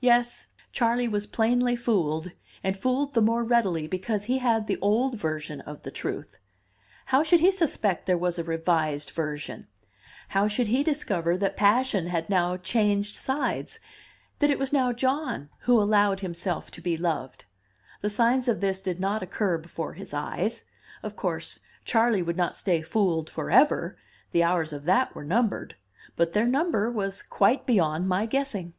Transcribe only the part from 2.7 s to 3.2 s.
fooled the